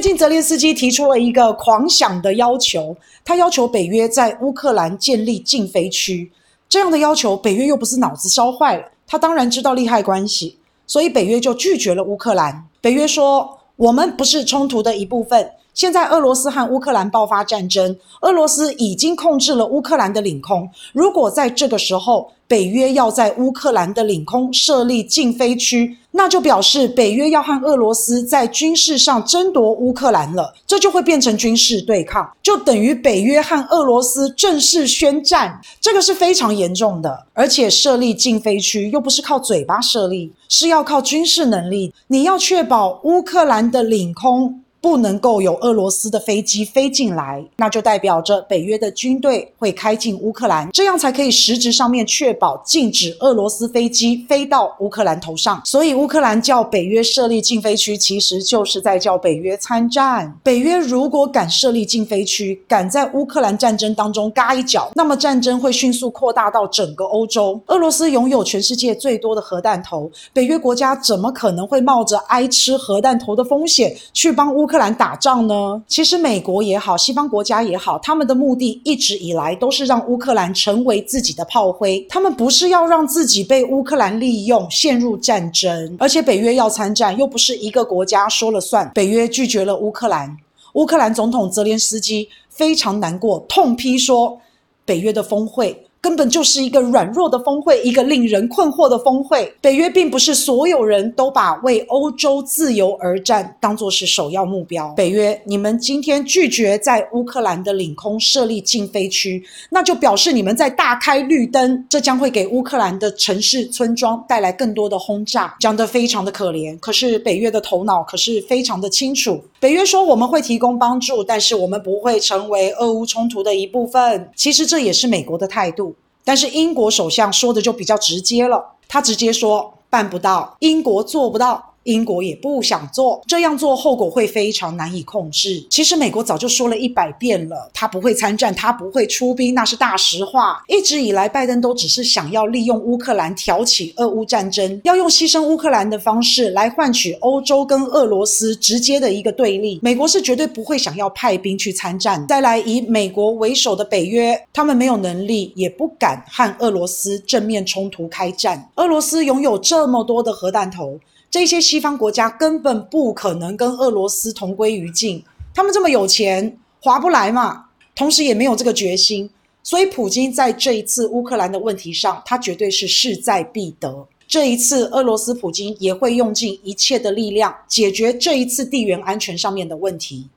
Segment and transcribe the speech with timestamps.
[0.00, 6.32] 最近泽连斯基提出了一个狂想的要求，他要求北约在乌克兰建立禁飞区。
[6.70, 12.64] 这样的要求，北约又不是脑子烧坏了，他当然知道利害关系，所以北约就拒绝了乌克兰。
[12.80, 20.66] 北约说：“我们不是冲突的一部分。”现在俄罗斯和乌克兰爆发战争，俄罗斯已经控制了乌克兰的领空。
[20.94, 35.60] 如果在这个时候北约要在乌克兰的领空设立禁飞区，那就表示北约要和俄罗斯在军事上争夺乌克兰了，这就会变成军事对抗，就等于北约和俄罗斯正式宣战。
[35.80, 41.92] 这个是非常严重的，而且设立禁飞区又不是靠嘴巴设立，是要靠军事能力。
[42.08, 44.62] 你要确保乌克兰的领空。
[44.80, 55.60] 不能够有俄罗斯的飞机飞进来，那就代表着北约的军队会开进乌克兰，这样才可以实质上面确保禁止俄罗斯飞机飞到乌克兰头上。
[55.64, 60.34] 所以乌克兰叫北约设立禁飞区，其实就是在叫北约参战。
[60.42, 67.60] 北约如果敢设立禁飞区，敢在乌克兰战争当中嘎一脚，那么战争会迅速扩大到整个欧洲。
[67.66, 75.82] 俄罗斯拥有全世界最多的核弹头，北约国家怎么可能会冒着挨吃核弹头的风险去帮乌克兰打仗呢？
[75.88, 82.06] 其实美国也好，西方国家也好，他们的目的一直以来都是让乌克兰成为自己的炮灰。
[82.08, 85.96] 他们不是要让自己被乌克兰利用，陷入战争。
[85.98, 88.88] 而且北约要参战，又不是一个国家说了算。
[88.94, 90.36] 北约拒绝了乌克兰，
[90.74, 94.40] 乌克兰总统泽连斯基非常难过，痛批说，
[94.84, 95.84] 北约的峰会。
[96.00, 99.52] 根本就是一个软弱的峰会，一个令人困惑的峰会。
[99.60, 104.88] 北约并不是所有人都把为欧洲自由而战当作是首要目标。
[104.94, 115.54] 北约，你们今天拒绝在乌克兰的领空设立禁飞区，那就表示你们在大开绿灯，这将会给乌克兰的城市村庄带来更多的轰炸。
[115.60, 119.42] 讲得非常的可怜，可是北约的头脑可是非常的清楚。
[119.60, 124.30] 北约说我们会提供帮助，但是我们不会成为俄乌冲突的一部分。
[124.34, 125.94] 其实这也是美国的态度。
[126.24, 131.69] 但是英国首相说的就比较直接了，他直接说办不到，英国做不到。
[131.84, 135.64] 英国也不想做，这样做后果会非常难以控制。
[135.70, 140.62] 其实美国早就说了一百遍了，他不会参战，他不会出兵，那是大实话。
[140.68, 149.80] 一直以来，拜登都只是想要利用乌克兰挑起俄乌战争，要用牺牲乌克兰的方式来换取欧洲跟俄罗斯直接的一个对立。
[149.82, 152.26] 美国是绝对不会想要派兵去参战。
[152.26, 158.68] 再来，以美国为首的北约，他们没有能力，也不敢和俄罗斯正面冲突开战。
[158.76, 160.98] 俄罗斯拥有这么多的核弹头。
[161.30, 165.22] 这些西方国家根本不可能跟俄罗斯同归于尽，
[165.54, 167.66] 他们这么有钱，划不来嘛。
[167.94, 169.30] 同时也没有这个决心，
[169.62, 174.08] 所以普京在这一次乌克兰的问题上，他绝对是势在必得。
[174.26, 180.28] 这一次，俄罗斯普京也会用尽一切的力量解决这一次地缘安全上面的问题。